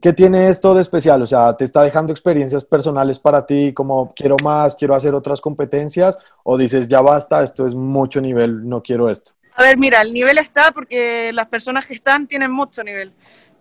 ¿qué 0.00 0.12
tiene 0.12 0.48
esto 0.48 0.74
de 0.74 0.80
especial? 0.80 1.22
O 1.22 1.28
sea, 1.28 1.56
¿te 1.56 1.62
está 1.62 1.84
dejando 1.84 2.12
experiencias 2.12 2.64
personales 2.64 3.20
para 3.20 3.46
ti, 3.46 3.72
como 3.72 4.12
quiero 4.12 4.34
más, 4.42 4.74
quiero 4.74 4.96
hacer 4.96 5.14
otras 5.14 5.40
competencias, 5.40 6.18
o 6.42 6.58
dices, 6.58 6.88
ya 6.88 7.00
basta, 7.00 7.44
esto 7.44 7.66
es 7.66 7.74
mucho 7.76 8.20
nivel, 8.20 8.68
no 8.68 8.82
quiero 8.82 9.08
esto? 9.08 9.30
A 9.54 9.62
ver, 9.62 9.78
mira, 9.78 10.02
el 10.02 10.12
nivel 10.12 10.38
está 10.38 10.72
porque 10.72 11.32
las 11.32 11.46
personas 11.46 11.86
que 11.86 11.94
están 11.94 12.26
tienen 12.26 12.50
mucho 12.50 12.82
nivel, 12.82 13.12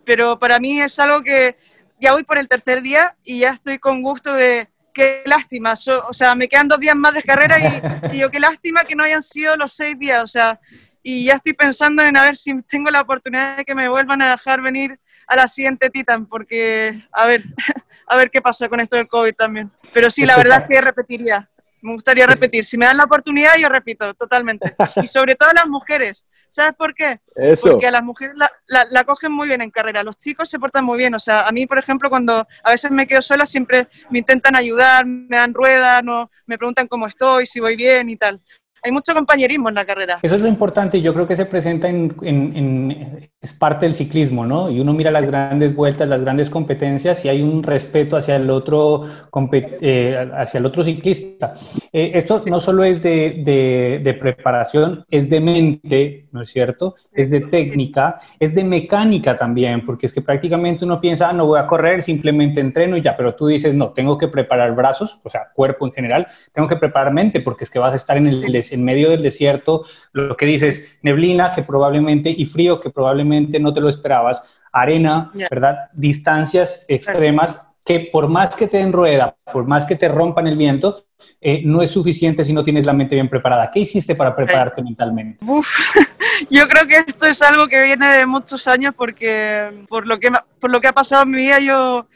pero 0.03 0.39
para 0.39 0.57
mí 0.57 0.81
es 0.81 0.97
algo 0.97 1.21
que 1.21 1.55
ya 1.99 2.13
voy 2.13 2.23
por 2.23 2.37
el 2.37 2.47
tercer 2.47 2.81
día 2.81 3.15
y 3.23 3.39
ya 3.39 3.49
estoy 3.49 3.79
con 3.79 4.01
gusto 4.01 4.33
de 4.33 4.69
qué 4.93 5.23
lástima. 5.25 5.73
o 6.07 6.13
sea, 6.13 6.35
me 6.35 6.47
quedan 6.47 6.67
dos 6.67 6.79
días 6.79 6.95
más 6.95 7.13
de 7.13 7.23
carrera 7.23 7.59
y, 7.59 8.15
y, 8.15 8.19
yo 8.19 8.29
qué 8.29 8.39
lástima 8.39 8.83
que 8.83 8.95
no 8.95 9.03
hayan 9.03 9.23
sido 9.23 9.55
los 9.57 9.73
seis 9.73 9.97
días. 9.97 10.23
O 10.23 10.27
sea, 10.27 10.59
y 11.01 11.25
ya 11.25 11.35
estoy 11.35 11.53
pensando 11.53 12.03
en 12.03 12.17
a 12.17 12.23
ver 12.23 12.35
si 12.35 12.61
tengo 12.63 12.89
la 12.91 13.01
oportunidad 13.01 13.57
de 13.57 13.65
que 13.65 13.75
me 13.75 13.89
vuelvan 13.89 14.21
a 14.21 14.31
dejar 14.31 14.61
venir 14.61 14.99
a 15.27 15.35
la 15.35 15.47
siguiente 15.47 15.89
Titan, 15.89 16.25
porque 16.25 17.07
a 17.11 17.25
ver, 17.27 17.43
a 18.07 18.17
ver 18.17 18.29
qué 18.31 18.41
pasa 18.41 18.67
con 18.67 18.79
esto 18.79 18.95
del 18.95 19.07
COVID 19.07 19.33
también. 19.33 19.71
Pero 19.93 20.09
sí, 20.09 20.25
la 20.25 20.37
verdad 20.37 20.61
es 20.61 20.67
que 20.67 20.81
repetiría. 20.81 21.49
Me 21.81 21.93
gustaría 21.93 22.27
repetir. 22.27 22.65
Si 22.65 22.77
me 22.77 22.85
dan 22.85 22.97
la 22.97 23.05
oportunidad, 23.05 23.55
yo 23.57 23.69
repito, 23.69 24.13
totalmente. 24.13 24.75
Y 25.01 25.07
sobre 25.07 25.35
todo 25.35 25.53
las 25.53 25.67
mujeres. 25.67 26.25
¿Sabes 26.51 26.73
por 26.73 26.93
qué? 26.93 27.19
Porque 27.61 27.87
a 27.87 27.91
las 27.91 28.03
mujeres 28.03 28.35
la, 28.35 28.85
la, 28.89 29.03
cogen 29.03 29.31
muy 29.31 29.47
bien 29.47 29.61
en 29.61 29.71
carrera, 29.71 30.03
los 30.03 30.17
chicos 30.17 30.49
se 30.49 30.59
portan 30.59 30.85
muy 30.85 30.97
bien. 30.97 31.13
O 31.13 31.19
sea, 31.19 31.47
a 31.47 31.51
mí, 31.51 31.67
por 31.67 31.77
ejemplo, 31.77 32.09
cuando 32.09 32.47
a 32.63 32.71
veces 32.71 32.91
me 32.91 33.07
quedo 33.07 33.21
sola, 33.21 33.45
siempre 33.45 33.87
me 34.09 34.19
intentan 34.19 34.55
ayudar, 34.55 35.05
me 35.05 35.37
dan 35.37 35.53
ruedas, 35.53 36.03
no, 36.03 36.29
me 36.45 36.57
preguntan 36.57 36.87
cómo 36.87 37.07
estoy, 37.07 37.45
si 37.45 37.59
voy 37.59 37.75
bien 37.75 38.09
y 38.09 38.17
tal 38.17 38.41
hay 38.83 38.91
mucho 38.91 39.13
compañerismo 39.13 39.69
en 39.69 39.75
la 39.75 39.85
carrera. 39.85 40.19
Eso 40.21 40.35
es 40.35 40.41
lo 40.41 40.47
importante 40.47 40.97
y 40.97 41.01
yo 41.01 41.13
creo 41.13 41.27
que 41.27 41.35
se 41.35 41.45
presenta 41.45 41.87
en, 41.87 42.15
en, 42.21 43.29
es 43.41 43.53
parte 43.53 43.85
del 43.85 43.95
ciclismo, 43.95 44.45
¿no? 44.45 44.69
Y 44.69 44.79
uno 44.79 44.93
mira 44.93 45.11
las 45.11 45.25
grandes 45.25 45.75
vueltas, 45.75 46.07
las 46.07 46.21
grandes 46.21 46.49
competencias 46.49 47.23
y 47.25 47.29
hay 47.29 47.41
un 47.41 47.63
respeto 47.63 48.17
hacia 48.17 48.35
el 48.35 48.49
otro, 48.49 49.07
eh, 49.51 50.29
hacia 50.35 50.57
el 50.57 50.65
otro 50.65 50.83
ciclista. 50.83 51.53
Eh, 51.91 52.11
esto 52.15 52.41
no 52.47 52.59
solo 52.59 52.83
es 52.83 53.01
de, 53.01 53.41
de, 53.43 54.01
de, 54.03 54.13
preparación, 54.13 55.05
es 55.09 55.29
de 55.29 55.39
mente, 55.39 56.25
¿no 56.31 56.41
es 56.41 56.49
cierto? 56.49 56.95
Es 57.13 57.31
de 57.31 57.41
técnica, 57.41 58.19
es 58.39 58.53
de 58.55 58.63
mecánica 58.63 59.37
también, 59.37 59.85
porque 59.85 60.05
es 60.05 60.13
que 60.13 60.21
prácticamente 60.21 60.85
uno 60.85 60.99
piensa, 60.99 61.29
ah, 61.29 61.33
no 61.33 61.45
voy 61.45 61.59
a 61.59 61.65
correr, 61.65 62.01
simplemente 62.01 62.59
entreno 62.59 62.97
y 62.97 63.01
ya, 63.01 63.15
pero 63.15 63.35
tú 63.35 63.47
dices, 63.47 63.73
no, 63.73 63.91
tengo 63.91 64.17
que 64.17 64.27
preparar 64.27 64.75
brazos, 64.75 65.19
o 65.23 65.29
sea, 65.29 65.49
cuerpo 65.53 65.85
en 65.85 65.93
general, 65.93 66.27
tengo 66.53 66.67
que 66.67 66.75
preparar 66.75 67.13
mente, 67.13 67.41
porque 67.41 67.63
es 67.63 67.69
que 67.69 67.79
vas 67.79 67.93
a 67.93 67.95
estar 67.95 68.17
en 68.17 68.27
el 68.27 68.41
en 68.71 68.83
medio 68.83 69.09
del 69.09 69.21
desierto, 69.21 69.85
lo 70.13 70.35
que 70.37 70.45
dices, 70.45 70.97
neblina 71.01 71.51
que 71.51 71.63
probablemente 71.63 72.33
y 72.35 72.45
frío 72.45 72.79
que 72.79 72.89
probablemente 72.89 73.59
no 73.59 73.73
te 73.73 73.81
lo 73.81 73.89
esperabas, 73.89 74.57
arena, 74.71 75.31
¿verdad? 75.49 75.89
Distancias 75.93 76.85
extremas 76.87 77.67
que 77.85 78.09
por 78.11 78.27
más 78.27 78.55
que 78.55 78.67
te 78.67 78.77
den 78.77 78.93
rueda, 78.93 79.35
por 79.51 79.65
más 79.65 79.85
que 79.85 79.95
te 79.95 80.07
rompan 80.07 80.47
el 80.47 80.57
viento, 80.57 81.05
eh, 81.41 81.61
no 81.65 81.81
es 81.81 81.91
suficiente 81.91 82.43
si 82.43 82.53
no 82.53 82.63
tienes 82.63 82.85
la 82.85 82.93
mente 82.93 83.15
bien 83.15 83.29
preparada. 83.29 83.71
¿Qué 83.71 83.79
hiciste 83.79 84.15
para 84.15 84.35
prepararte 84.35 84.83
mentalmente? 84.83 85.43
yo 86.49 86.67
creo 86.67 86.85
que 86.87 86.97
esto 86.97 87.25
es 87.25 87.41
algo 87.41 87.67
que 87.67 87.81
viene 87.81 88.07
de 88.09 88.25
muchos 88.25 88.67
años 88.67 88.93
porque 88.95 89.85
por 89.87 90.05
lo 90.05 90.19
que, 90.19 90.31
por 90.59 90.69
lo 90.69 90.79
que 90.79 90.87
ha 90.87 90.93
pasado 90.93 91.23
en 91.23 91.31
mi 91.31 91.37
vida 91.37 91.59
yo 91.59 92.07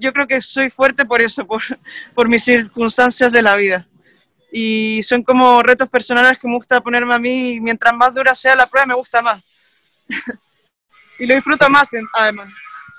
yo 0.00 0.12
creo 0.12 0.26
que 0.26 0.40
soy 0.40 0.70
fuerte 0.70 1.04
por 1.04 1.20
eso, 1.20 1.46
por, 1.46 1.62
por 2.14 2.28
mis 2.28 2.42
circunstancias 2.42 3.30
de 3.30 3.42
la 3.42 3.54
vida. 3.54 3.86
Y 4.52 5.02
son 5.02 5.22
como 5.22 5.62
retos 5.62 5.88
personales 5.88 6.38
que 6.38 6.48
me 6.48 6.54
gusta 6.54 6.80
ponerme 6.80 7.14
a 7.14 7.18
mí 7.18 7.52
y 7.52 7.60
mientras 7.60 7.94
más 7.94 8.14
dura 8.14 8.34
sea 8.34 8.56
la 8.56 8.66
prueba 8.66 8.86
me 8.86 8.94
gusta 8.94 9.22
más. 9.22 9.42
y 11.18 11.26
lo 11.26 11.34
disfruto 11.34 11.68
más 11.68 11.88
además. 12.14 12.48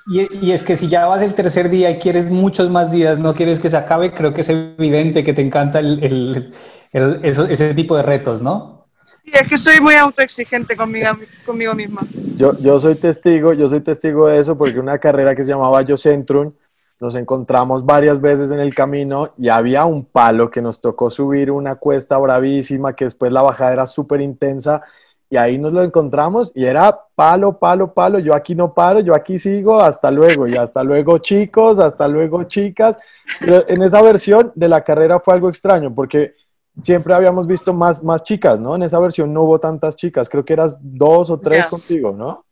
Y, 0.08 0.46
y, 0.46 0.52
es 0.52 0.64
que 0.64 0.78
si 0.78 0.90
ya 0.90 1.06
vas 1.06 1.22
el 1.22 1.36
tercer 1.36 1.70
día 1.70 1.92
y 1.92 2.00
quieres 2.00 2.30
muchos 2.30 2.70
más 2.72 2.92
días, 2.92 3.20
no 3.20 3.36
quieres 3.36 3.60
que 3.60 3.70
se 3.70 3.78
acabe, 3.78 4.14
creo 4.14 4.34
que 4.34 4.42
es 4.42 4.50
evidente 4.50 5.24
que 5.24 5.34
te 5.34 5.42
encanta 5.42 5.80
el, 5.80 6.04
el, 6.04 6.54
el, 6.92 7.20
ese 7.24 7.74
tipo 7.76 7.96
de 7.96 8.04
retos, 8.04 8.42
¿no? 8.42 8.88
Sí, 9.24 9.32
es 9.34 9.48
que 9.48 9.58
soy 9.58 9.80
muy 9.80 9.94
autoexigente 9.94 10.76
conmigo, 10.76 11.10
conmigo 11.46 11.76
misma. 11.76 12.02
Yo, 12.36 12.58
yo 12.60 12.80
soy 12.80 12.96
testigo, 12.96 13.54
yo 13.54 13.70
soy 13.70 13.82
testigo 13.82 14.28
de 14.28 14.40
eso 14.40 14.58
porque 14.58 14.80
una 14.80 14.98
carrera 14.98 15.36
que 15.36 15.44
se 15.44 15.52
llamaba 15.52 15.84
Yo 15.84 15.98
Centrum, 15.98 16.54
nos 17.02 17.16
encontramos 17.16 17.84
varias 17.84 18.22
veces 18.22 18.52
en 18.52 18.60
el 18.60 18.76
camino 18.76 19.32
y 19.36 19.50
había 19.50 19.86
un 19.86 20.06
palo 20.06 20.52
que 20.52 20.62
nos 20.62 20.80
tocó 20.80 21.10
subir 21.10 21.50
una 21.50 21.76
cuesta 21.76 22.16
bravísima, 22.20 22.96
que 22.96 23.06
después 23.06 23.32
la 23.32 23.42
bajada 23.42 23.74
era 23.74 23.88
súper 23.88 24.22
intensa 24.22 24.84
y 25.28 25.36
ahí 25.36 25.58
nos 25.58 25.74
lo 25.74 25.82
encontramos 25.82 26.52
y 26.54 26.64
era 26.64 26.96
palo, 27.16 27.58
palo, 27.58 27.92
palo, 27.92 28.20
yo 28.20 28.36
aquí 28.36 28.54
no 28.54 28.72
paro, 28.76 29.00
yo 29.00 29.16
aquí 29.16 29.40
sigo, 29.40 29.82
hasta 29.82 30.12
luego, 30.12 30.46
y 30.46 30.56
hasta 30.56 30.84
luego 30.84 31.18
chicos, 31.18 31.80
hasta 31.80 32.08
luego 32.08 32.44
chicas. 32.44 33.00
Pero 33.40 33.68
en 33.68 33.82
esa 33.82 34.00
versión 34.04 34.52
de 34.54 34.68
la 34.68 34.84
carrera 34.84 35.20
fue 35.20 35.34
algo 35.34 35.50
extraño 35.50 35.96
porque 35.96 36.36
siempre 36.84 37.16
habíamos 37.16 37.48
visto 37.48 37.74
más, 37.74 38.04
más 38.04 38.22
chicas, 38.22 38.60
¿no? 38.60 38.76
En 38.76 38.84
esa 38.84 39.00
versión 39.00 39.34
no 39.34 39.42
hubo 39.42 39.60
tantas 39.60 39.96
chicas, 39.96 40.30
creo 40.30 40.46
que 40.46 40.54
eras 40.54 40.78
dos 40.80 41.32
o 41.32 41.40
tres 41.40 41.66
contigo, 41.66 42.12
¿no? 42.12 42.46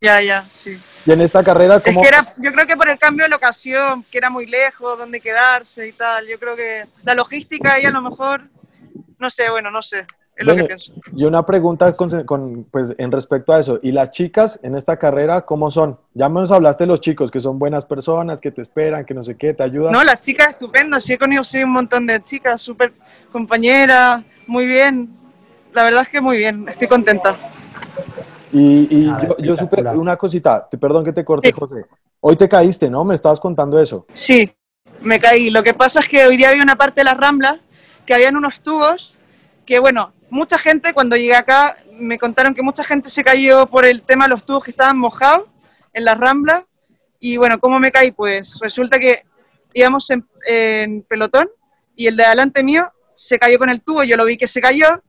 Ya, 0.00 0.20
ya, 0.22 0.44
sí. 0.44 0.76
Y 1.06 1.12
en 1.12 1.20
esta 1.22 1.42
carrera, 1.42 1.80
¿cómo? 1.80 2.00
Es 2.00 2.06
que 2.06 2.08
era, 2.08 2.24
yo 2.36 2.52
creo 2.52 2.66
que 2.66 2.76
por 2.76 2.88
el 2.88 2.98
cambio 2.98 3.24
de 3.24 3.30
locación, 3.30 4.04
que 4.10 4.18
era 4.18 4.30
muy 4.30 4.46
lejos, 4.46 4.96
dónde 4.96 5.20
quedarse 5.20 5.88
y 5.88 5.92
tal, 5.92 6.26
yo 6.26 6.38
creo 6.38 6.54
que 6.54 6.84
la 7.02 7.14
logística 7.14 7.72
ahí 7.74 7.84
a 7.84 7.90
lo 7.90 8.00
mejor, 8.02 8.42
no 9.18 9.28
sé, 9.28 9.50
bueno, 9.50 9.70
no 9.70 9.82
sé. 9.82 10.06
Y 11.16 11.24
una 11.24 11.44
pregunta 11.44 11.96
con, 11.96 12.64
pues, 12.70 12.94
en 12.96 13.10
respecto 13.10 13.52
a 13.52 13.58
eso. 13.58 13.80
¿Y 13.82 13.90
las 13.90 14.12
chicas 14.12 14.60
en 14.62 14.76
esta 14.76 14.96
carrera 14.96 15.44
cómo 15.44 15.70
son? 15.70 15.98
Ya 16.14 16.28
nos 16.28 16.52
hablaste 16.52 16.84
de 16.84 16.88
los 16.88 17.00
chicos, 17.00 17.30
que 17.30 17.40
son 17.40 17.58
buenas 17.58 17.84
personas, 17.84 18.40
que 18.40 18.52
te 18.52 18.62
esperan, 18.62 19.04
que 19.04 19.14
no 19.14 19.24
sé 19.24 19.36
qué, 19.36 19.52
te 19.52 19.64
ayudan. 19.64 19.92
No, 19.92 20.04
las 20.04 20.22
chicas 20.22 20.52
estupendas. 20.52 21.02
Sí, 21.02 21.14
he 21.14 21.18
conocido 21.18 21.66
un 21.66 21.72
montón 21.72 22.06
de 22.06 22.22
chicas, 22.22 22.62
súper 22.62 22.92
compañeras, 23.32 24.22
muy 24.46 24.66
bien. 24.66 25.10
La 25.72 25.82
verdad 25.82 26.02
es 26.02 26.08
que 26.08 26.20
muy 26.20 26.36
bien, 26.36 26.68
estoy 26.68 26.86
contenta. 26.86 27.36
Y, 28.52 29.00
yo, 29.00 29.36
yo 29.38 29.56
supe 29.56 29.82
una 29.82 30.16
cosita, 30.16 30.68
perdón 30.80 31.04
que 31.04 31.12
te 31.12 31.24
corte, 31.24 31.52
José. 31.52 31.84
Hoy 32.20 32.36
te 32.36 32.48
caíste, 32.48 32.88
¿no? 32.88 33.04
Me 33.04 33.14
estabas 33.14 33.40
contando 33.40 33.80
eso. 33.80 34.06
Sí, 34.12 34.50
me 35.00 35.20
caí. 35.20 35.50
Lo 35.50 35.62
que 35.62 35.74
pasa 35.74 36.00
es 36.00 36.08
que 36.08 36.26
hoy 36.26 36.36
día 36.36 36.50
había 36.50 36.62
una 36.62 36.76
parte 36.76 37.00
de 37.00 37.04
las 37.04 37.16
ramblas 37.16 37.58
que 38.06 38.14
habían 38.14 38.36
unos 38.36 38.60
tubos 38.60 39.14
que, 39.66 39.78
bueno, 39.78 40.12
mucha 40.30 40.58
gente, 40.58 40.94
cuando 40.94 41.16
llegué 41.16 41.34
acá, 41.34 41.76
me 41.92 42.18
contaron 42.18 42.54
que 42.54 42.62
mucha 42.62 42.82
gente 42.82 43.10
se 43.10 43.22
cayó 43.22 43.66
por 43.66 43.84
el 43.84 44.02
tema 44.02 44.24
de 44.24 44.30
los 44.30 44.44
tubos 44.44 44.64
que 44.64 44.70
estaban 44.70 44.96
mojados 44.98 45.44
en 45.92 46.04
las 46.04 46.18
ramblas. 46.18 46.64
Y 47.20 47.36
bueno, 47.36 47.60
¿cómo 47.60 47.78
me 47.78 47.92
caí? 47.92 48.12
Pues 48.12 48.58
resulta 48.60 48.98
que 48.98 49.24
íbamos 49.74 50.08
en, 50.10 51.02
pelotón 51.02 51.50
y 51.94 52.06
el 52.06 52.16
de 52.16 52.24
adelante 52.24 52.62
mío 52.62 52.90
se 53.14 53.38
cayó 53.38 53.58
con 53.58 53.68
el 53.68 53.82
tubo, 53.82 54.04
yo 54.04 54.16
lo 54.16 54.24
vi 54.24 54.38
que 54.38 54.46
se 54.46 54.60
cayó 54.60 55.02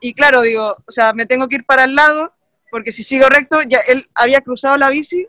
y 0.00 0.12
claro, 0.12 0.42
digo, 0.42 0.76
o 0.86 0.92
sea, 0.92 1.14
me 1.14 1.24
tengo 1.24 1.48
que 1.48 1.56
ir 1.56 1.64
para 1.64 1.84
el 1.84 1.94
lado 1.94 2.33
porque 2.74 2.90
si 2.90 3.04
sigo 3.04 3.28
recto, 3.28 3.62
ya 3.62 3.78
él 3.86 4.04
había 4.16 4.40
cruzado 4.40 4.76
la 4.76 4.90
bici 4.90 5.28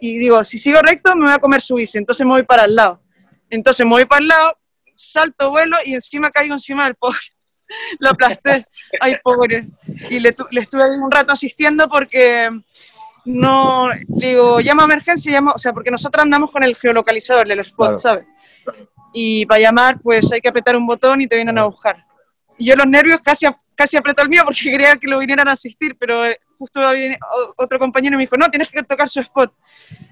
y 0.00 0.18
digo, 0.18 0.42
si 0.42 0.58
sigo 0.58 0.82
recto 0.82 1.14
me 1.14 1.26
voy 1.26 1.34
a 1.34 1.38
comer 1.38 1.62
su 1.62 1.76
bici, 1.76 1.96
entonces 1.96 2.26
me 2.26 2.32
voy 2.32 2.42
para 2.42 2.64
el 2.64 2.74
lado. 2.74 3.00
Entonces 3.48 3.86
me 3.86 3.92
voy 3.92 4.04
para 4.04 4.20
el 4.20 4.26
lado, 4.26 4.58
salto, 4.96 5.50
vuelo 5.50 5.76
y 5.84 5.94
encima 5.94 6.28
caigo 6.28 6.54
encima 6.54 6.86
del 6.86 6.96
pobre 6.96 7.20
lo 8.00 8.10
aplasté. 8.10 8.66
Ay, 9.00 9.14
pobre. 9.22 9.68
Y 10.10 10.18
le, 10.18 10.30
estuve 10.30 10.82
ahí 10.82 10.90
un 11.00 11.08
rato 11.08 11.30
asistiendo 11.30 11.88
porque 11.88 12.50
no, 13.26 13.88
digo, 14.08 14.58
llama 14.58 14.82
a 14.82 14.86
emergencia, 14.86 15.30
llama, 15.30 15.52
o 15.52 15.58
sea, 15.58 15.72
porque 15.72 15.92
nosotros 15.92 16.24
andamos 16.24 16.50
con 16.50 16.64
el 16.64 16.74
geolocalizador 16.74 17.46
del 17.46 17.60
spot, 17.60 17.96
¿sabes? 17.96 18.26
Y 19.12 19.46
para 19.46 19.60
llamar, 19.60 20.00
pues 20.02 20.32
hay 20.32 20.40
que 20.40 20.48
apretar 20.48 20.74
un 20.74 20.88
botón 20.88 21.20
y 21.20 21.28
te 21.28 21.36
vienen 21.36 21.58
a 21.58 21.66
buscar. 21.66 22.09
Yo 22.60 22.76
los 22.76 22.86
nervios 22.86 23.20
casi, 23.20 23.46
casi 23.74 23.96
aprieto 23.96 24.22
el 24.22 24.28
mío 24.28 24.42
porque 24.44 24.60
quería 24.70 24.96
que 24.96 25.08
lo 25.08 25.18
vinieran 25.18 25.48
a 25.48 25.52
asistir, 25.52 25.96
pero 25.98 26.24
eh, 26.26 26.38
justo 26.58 26.80
otro 27.56 27.78
compañero 27.78 28.16
me 28.16 28.24
dijo, 28.24 28.36
no, 28.36 28.48
tienes 28.48 28.70
que 28.70 28.82
tocar 28.82 29.08
su 29.08 29.20
spot. 29.20 29.52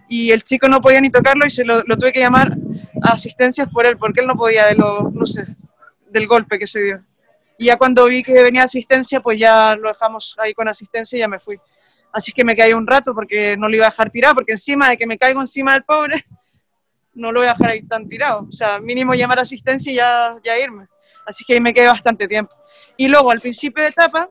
Y 0.08 0.30
el 0.30 0.42
chico 0.42 0.68
no 0.68 0.80
podía 0.80 1.00
ni 1.00 1.10
tocarlo 1.10 1.44
y 1.44 1.50
se 1.50 1.64
lo, 1.64 1.82
lo 1.82 1.96
tuve 1.96 2.12
que 2.12 2.20
llamar 2.20 2.56
a 3.02 3.12
asistencias 3.12 3.68
por 3.68 3.86
él, 3.86 3.98
porque 3.98 4.20
él 4.20 4.26
no 4.26 4.34
podía 4.34 4.66
de 4.66 4.74
lo, 4.74 5.10
no 5.10 5.26
sé, 5.26 5.46
del 6.08 6.26
golpe 6.26 6.58
que 6.58 6.66
se 6.66 6.82
dio. 6.82 7.04
Y 7.58 7.66
ya 7.66 7.76
cuando 7.76 8.06
vi 8.06 8.22
que 8.22 8.32
venía 8.32 8.62
asistencia, 8.62 9.20
pues 9.20 9.38
ya 9.38 9.76
lo 9.76 9.88
dejamos 9.88 10.34
ahí 10.38 10.54
con 10.54 10.68
asistencia 10.68 11.16
y 11.16 11.20
ya 11.20 11.28
me 11.28 11.40
fui. 11.40 11.60
Así 12.12 12.32
que 12.32 12.44
me 12.44 12.56
caí 12.56 12.72
un 12.72 12.86
rato 12.86 13.14
porque 13.14 13.56
no 13.56 13.68
lo 13.68 13.76
iba 13.76 13.86
a 13.86 13.90
dejar 13.90 14.10
tirado, 14.10 14.36
porque 14.36 14.52
encima 14.52 14.88
de 14.90 14.96
que 14.96 15.06
me 15.06 15.18
caigo 15.18 15.40
encima 15.40 15.72
del 15.72 15.82
pobre, 15.82 16.24
no 17.14 17.32
lo 17.32 17.40
voy 17.40 17.48
a 17.48 17.52
dejar 17.52 17.70
ahí 17.70 17.82
tan 17.82 18.08
tirado. 18.08 18.46
O 18.48 18.52
sea, 18.52 18.78
mínimo 18.78 19.14
llamar 19.14 19.40
asistencia 19.40 19.92
y 19.92 19.96
ya, 19.96 20.36
ya 20.42 20.58
irme. 20.58 20.86
Así 21.28 21.44
que 21.44 21.54
ahí 21.54 21.60
me 21.60 21.74
quedé 21.74 21.88
bastante 21.88 22.26
tiempo. 22.26 22.54
Y 22.96 23.06
luego, 23.06 23.30
al 23.30 23.40
principio 23.40 23.82
de 23.84 23.90
etapa, 23.90 24.30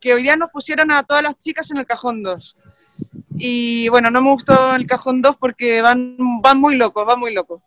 que 0.00 0.14
hoy 0.14 0.22
día 0.22 0.36
nos 0.36 0.50
pusieron 0.50 0.90
a 0.90 1.02
todas 1.02 1.22
las 1.22 1.36
chicas 1.36 1.70
en 1.70 1.76
el 1.76 1.86
cajón 1.86 2.22
2. 2.22 2.56
Y 3.36 3.88
bueno, 3.90 4.10
no 4.10 4.22
me 4.22 4.30
gustó 4.30 4.74
el 4.74 4.86
cajón 4.86 5.20
2 5.20 5.36
porque 5.36 5.82
van, 5.82 6.16
van 6.42 6.58
muy 6.58 6.76
locos, 6.76 7.04
van 7.04 7.20
muy 7.20 7.34
locos. 7.34 7.60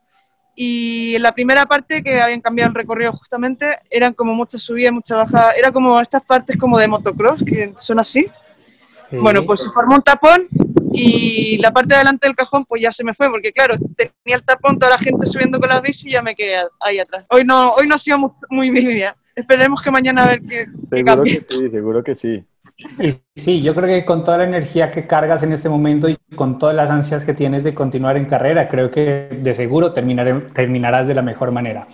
Y 0.56 1.18
la 1.20 1.32
primera 1.32 1.66
parte, 1.66 2.04
que 2.04 2.20
habían 2.20 2.42
cambiado 2.42 2.70
el 2.70 2.76
recorrido 2.76 3.12
justamente, 3.14 3.78
eran 3.90 4.14
como 4.14 4.34
muchas 4.34 4.64
subidas, 4.64 4.92
muchas 4.92 5.18
bajadas. 5.18 5.56
Era 5.56 5.72
como 5.72 6.00
estas 6.00 6.24
partes 6.24 6.58
como 6.58 6.80
de 6.80 6.88
motocross, 6.88 7.44
que 7.44 7.74
son 7.78 8.00
así. 8.00 8.28
Bueno, 9.12 9.44
pues 9.46 9.62
se 9.62 9.70
formó 9.70 9.96
un 9.96 10.02
tapón 10.02 10.48
y 10.94 11.58
la 11.58 11.72
parte 11.72 11.90
de 11.90 11.96
adelante 11.96 12.28
del 12.28 12.36
cajón 12.36 12.66
pues 12.66 12.82
ya 12.82 12.92
se 12.92 13.04
me 13.04 13.14
fue, 13.14 13.30
porque 13.30 13.52
claro, 13.52 13.76
tenía 13.98 14.36
el 14.36 14.44
tapón, 14.44 14.78
toda 14.78 14.92
la 14.92 14.98
gente 15.00 15.26
subiendo 15.26 15.60
con 15.60 15.70
las 15.70 15.82
bici 15.82 16.08
y 16.08 16.12
ya 16.12 16.22
me 16.22 16.36
quedé 16.36 16.58
ahí 16.80 17.00
atrás. 17.00 17.26
Hoy 17.30 17.44
no, 17.44 17.74
hoy 17.74 17.88
no 17.88 17.96
ha 17.96 17.98
sido 17.98 18.20
muy, 18.20 18.32
muy 18.50 18.72
mi 18.72 18.86
día. 18.86 19.16
Esperemos 19.36 19.82
que 19.82 19.90
mañana 19.90 20.24
a 20.24 20.28
ver 20.28 20.42
qué, 20.42 20.68
Seguro 20.88 21.24
que 21.24 21.42
sí, 21.42 21.70
seguro 21.70 22.04
que 22.04 22.16
sí. 22.16 22.46
Sí, 23.36 23.62
yo 23.62 23.74
creo 23.76 23.88
que 23.88 24.06
con 24.06 24.24
toda 24.24 24.40
la 24.40 24.44
energía 24.44 24.92
que 24.92 25.08
cargas 25.08 25.44
en 25.44 25.54
este 25.54 25.70
momento 25.70 26.10
y 26.10 26.18
con 26.36 26.60
todas 26.60 26.76
las 26.76 26.90
ansias 26.90 27.26
que 27.26 27.34
tienes 27.34 27.64
de 27.64 27.74
continuar 27.74 28.18
en 28.18 28.26
carrera, 28.26 28.68
creo 28.68 28.92
que 28.92 29.30
de 29.42 29.54
seguro 29.54 29.94
terminarás 29.94 31.08
de 31.08 31.14
la 31.16 31.22
mejor 31.22 31.52
manera. 31.52 31.88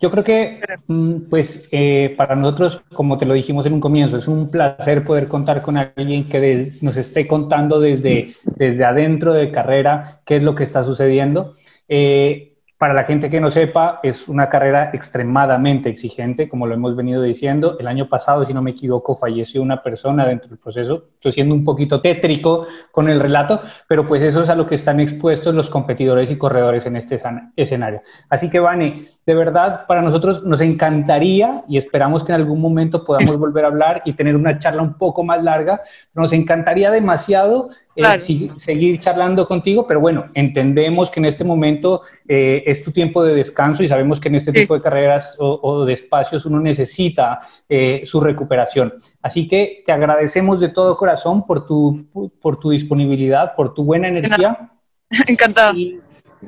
Yo 0.00 0.10
creo 0.10 0.24
que, 0.24 0.60
mm, 0.86 1.28
pues, 1.30 1.68
eh, 1.72 2.14
para 2.16 2.36
nosotros, 2.36 2.84
como 2.94 3.16
te 3.16 3.26
lo 3.26 3.34
dijimos 3.34 3.64
en 3.66 3.74
un 3.74 3.80
comienzo, 3.80 4.16
es 4.16 4.28
un 4.28 4.50
placer 4.50 5.04
poder 5.04 5.28
contar 5.28 5.62
con 5.62 5.76
alguien 5.76 6.28
que 6.28 6.68
nos 6.82 6.96
esté 6.96 7.26
contando 7.26 7.80
desde, 7.80 8.34
desde 8.56 8.84
adentro 8.84 9.32
de 9.32 9.50
carrera 9.50 10.20
qué 10.26 10.36
es 10.36 10.44
lo 10.44 10.54
que 10.54 10.64
está 10.64 10.84
sucediendo. 10.84 11.54
Eh, 11.88 12.53
para 12.84 12.92
la 12.92 13.04
gente 13.04 13.30
que 13.30 13.40
no 13.40 13.48
sepa, 13.48 13.98
es 14.02 14.28
una 14.28 14.50
carrera 14.50 14.90
extremadamente 14.92 15.88
exigente, 15.88 16.50
como 16.50 16.66
lo 16.66 16.74
hemos 16.74 16.94
venido 16.94 17.22
diciendo. 17.22 17.78
El 17.80 17.86
año 17.86 18.10
pasado, 18.10 18.44
si 18.44 18.52
no 18.52 18.60
me 18.60 18.72
equivoco, 18.72 19.14
falleció 19.14 19.62
una 19.62 19.82
persona 19.82 20.26
dentro 20.26 20.50
del 20.50 20.58
proceso. 20.58 21.06
Estoy 21.14 21.32
siendo 21.32 21.54
un 21.54 21.64
poquito 21.64 22.02
tétrico 22.02 22.66
con 22.92 23.08
el 23.08 23.20
relato, 23.20 23.62
pero 23.88 24.06
pues 24.06 24.22
eso 24.22 24.42
es 24.42 24.50
a 24.50 24.54
lo 24.54 24.66
que 24.66 24.74
están 24.74 25.00
expuestos 25.00 25.54
los 25.54 25.70
competidores 25.70 26.30
y 26.30 26.36
corredores 26.36 26.84
en 26.84 26.96
este 26.96 27.18
escenario. 27.56 28.02
Así 28.28 28.50
que, 28.50 28.60
Vane, 28.60 29.06
de 29.24 29.34
verdad, 29.34 29.86
para 29.86 30.02
nosotros 30.02 30.44
nos 30.44 30.60
encantaría 30.60 31.62
y 31.66 31.78
esperamos 31.78 32.22
que 32.22 32.32
en 32.32 32.36
algún 32.42 32.60
momento 32.60 33.02
podamos 33.02 33.38
volver 33.38 33.64
a 33.64 33.68
hablar 33.68 34.02
y 34.04 34.12
tener 34.12 34.36
una 34.36 34.58
charla 34.58 34.82
un 34.82 34.98
poco 34.98 35.24
más 35.24 35.42
larga. 35.42 35.80
Nos 36.12 36.34
encantaría 36.34 36.90
demasiado 36.90 37.70
eh, 37.96 38.18
seguir 38.56 38.98
charlando 38.98 39.46
contigo, 39.46 39.86
pero 39.86 40.00
bueno, 40.00 40.26
entendemos 40.34 41.10
que 41.10 41.20
en 41.20 41.26
este 41.26 41.44
momento 41.44 42.02
eh, 42.26 42.64
es 42.66 42.82
tu 42.82 42.90
tiempo 42.90 43.22
de 43.22 43.34
descanso 43.34 43.84
y 43.84 43.88
sabemos 43.88 44.20
que 44.20 44.28
en 44.28 44.34
este 44.34 44.52
tipo 44.52 44.74
de 44.74 44.80
carreras 44.80 45.36
o, 45.38 45.84
de 45.84 45.92
espacios 45.92 46.44
uno 46.44 46.58
necesita 46.58 47.40
eh, 47.68 48.02
su 48.04 48.20
recuperación. 48.20 48.94
Así 49.22 49.46
que 49.46 49.84
te 49.86 49.92
agradecemos 49.92 50.58
de 50.58 50.70
todo 50.70 50.96
corazón 50.96 51.46
por 51.46 51.66
tu, 51.66 52.06
por 52.40 52.58
tu 52.58 52.70
disponibilidad, 52.70 53.54
por 53.54 53.74
tu 53.74 53.84
buena 53.84 54.08
energía. 54.08 54.70
Encantada. 55.28 55.72
Y, 55.74 56.00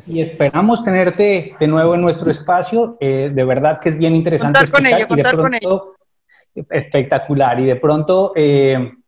esperamos 0.09 0.83
tenerte 0.83 1.55
de 1.59 1.67
nuevo 1.69 1.95
en 1.95 2.03
nuestro 2.03 2.31
espacio. 2.31 2.99
de 3.01 3.45
verdad 3.45 3.79
que 3.81 3.91
es 3.91 3.97
bien 3.97 4.15
interesante. 4.15 4.59
Contar 4.59 4.71
con 4.71 4.87
ello, 4.87 5.09
contar 5.09 5.37
con 5.37 5.55
ello. 5.55 5.95
Espectacular. 6.71 7.59
Y 7.61 7.65
de 7.67 7.77
pronto 7.77 8.33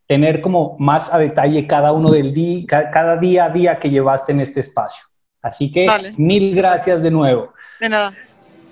tener 0.08 0.40
como 0.40 0.74
más 0.78 1.12
a 1.12 1.18
detalle 1.18 1.66
cada 1.66 1.92
uno 1.92 2.10
del 2.10 2.32
día, 2.32 2.90
cada 2.90 3.18
día 3.18 3.44
a 3.44 3.50
día 3.50 3.78
que 3.78 3.90
llevaste 3.90 4.32
en 4.32 4.40
este 4.40 4.60
espacio. 4.60 5.04
Así 5.42 5.70
que 5.70 5.86
mil 6.16 6.56
gracias 6.56 7.02
de 7.02 7.10
nuevo. 7.10 7.52
De 7.78 7.88
nada. 7.90 8.14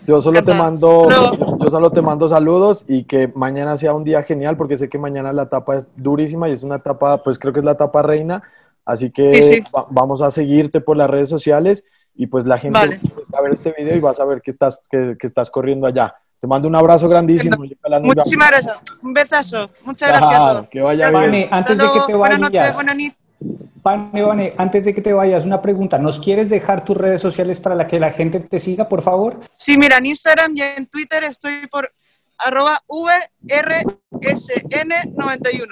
Yo 0.06 0.20
solo 0.20 0.42
te 0.42 0.54
mando, 0.54 1.08
yo 1.60 1.68
solo 1.70 1.90
te 1.90 2.00
mando 2.00 2.28
saludos 2.28 2.84
y 2.88 3.04
que 3.04 3.30
mañana 3.34 3.76
sea 3.76 3.92
un 3.92 4.04
día 4.04 4.22
genial 4.22 4.56
porque 4.56 4.76
sé 4.76 4.88
que 4.88 4.98
mañana 4.98 5.32
la 5.32 5.42
etapa 5.42 5.76
es 5.76 5.88
durísima 5.96 6.48
y 6.48 6.52
es 6.52 6.62
una 6.62 6.76
etapa, 6.76 7.22
pues 7.22 7.38
creo 7.38 7.52
que 7.52 7.58
es 7.58 7.64
la 7.64 7.72
etapa 7.72 8.02
reina, 8.02 8.42
así 8.84 9.10
que 9.10 9.64
vamos 9.90 10.22
a 10.22 10.30
seguirte 10.30 10.80
por 10.80 10.96
las 10.96 11.10
redes 11.10 11.28
sociales 11.28 11.84
y 12.14 12.28
pues 12.28 12.46
la 12.46 12.56
gente 12.56 12.78
Vale. 12.78 13.00
va 13.34 13.40
a 13.40 13.42
ver 13.42 13.52
este 13.52 13.74
video 13.76 13.96
y 13.96 14.00
vas 14.00 14.20
a 14.20 14.24
ver 14.24 14.40
que 14.40 14.52
estás, 14.52 14.80
que, 14.88 15.16
que 15.18 15.26
estás 15.26 15.50
corriendo 15.50 15.88
allá. 15.88 16.14
Te 16.40 16.46
mando 16.46 16.68
un 16.68 16.74
abrazo 16.76 17.08
grandísimo. 17.08 17.56
Muchísimas 18.02 18.50
gracias. 18.50 18.76
Un 19.02 19.12
besazo. 19.14 19.70
Muchas 19.84 20.08
gracias 20.10 20.32
a 20.32 20.36
todos. 20.52 20.68
que 20.68 20.80
vaya 20.80 21.10
Vane, 21.10 21.28
bien. 21.30 21.48
antes 21.50 21.78
de 21.78 21.84
que 21.84 22.00
te 22.06 22.14
Buenas 22.16 22.38
noches, 22.38 22.58
vayas, 22.60 22.74
buenas 22.74 22.96
noches. 22.96 23.16
Vane, 23.82 24.22
Vane, 24.22 24.54
antes 24.58 24.84
de 24.84 24.94
que 24.94 25.00
te 25.00 25.12
vayas, 25.12 25.44
una 25.44 25.62
pregunta. 25.62 25.98
¿Nos 25.98 26.18
quieres 26.18 26.50
dejar 26.50 26.84
tus 26.84 26.96
redes 26.96 27.22
sociales 27.22 27.60
para 27.60 27.74
la 27.74 27.86
que 27.86 27.98
la 28.00 28.10
gente 28.12 28.40
te 28.40 28.58
siga, 28.58 28.88
por 28.88 29.02
favor? 29.02 29.40
Sí, 29.54 29.76
mira, 29.78 29.98
en 29.98 30.06
Instagram 30.06 30.52
y 30.56 30.62
en 30.62 30.86
Twitter 30.86 31.24
estoy 31.24 31.66
por 31.70 31.90
arroba 32.38 32.80
VRSN91. 32.88 35.68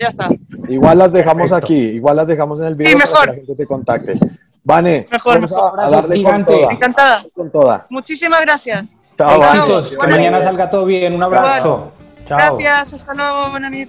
Ya 0.00 0.08
está. 0.08 0.28
Igual 0.68 0.98
las 0.98 1.12
dejamos 1.12 1.50
Perfecto. 1.50 1.66
aquí, 1.66 1.76
igual 1.78 2.16
las 2.16 2.26
dejamos 2.28 2.60
en 2.60 2.66
el 2.66 2.74
video 2.74 2.98
para 2.98 3.10
mejor. 3.10 3.20
que 3.24 3.26
la 3.26 3.34
gente 3.34 3.54
te 3.54 3.66
contacte. 3.66 4.18
Vane, 4.64 5.08
Mejor, 5.10 5.34
vamos 5.34 5.50
mejor. 5.50 5.80
a, 5.80 5.86
a 5.86 5.90
darle 5.90 6.22
con 6.22 6.44
toda, 6.44 6.72
Encantada. 6.72 7.26
con 7.34 7.50
toda. 7.50 7.84
Muchísimas 7.90 8.40
gracias. 8.42 8.84
Chao. 9.18 9.42
Éxitos, 9.42 9.90
que 9.90 10.08
mañana 10.08 10.42
salga 10.42 10.70
todo 10.70 10.84
bien. 10.84 11.14
Un 11.14 11.22
abrazo. 11.22 11.92
Chao. 12.26 12.58
Gracias. 12.58 12.94
Hasta 12.94 13.14
luego. 13.14 13.50
Buenas 13.50 13.70
noches. 13.70 13.88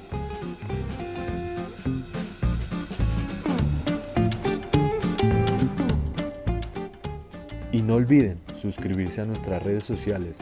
Y 7.71 7.81
no 7.81 7.95
olviden 7.95 8.39
suscribirse 8.53 9.21
a 9.21 9.25
nuestras 9.25 9.63
redes 9.63 9.83
sociales, 9.83 10.37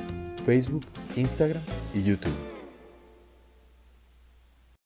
Facebook, 0.45 0.85
Instagram 1.15 1.63
y 1.93 2.03
YouTube. 2.03 2.50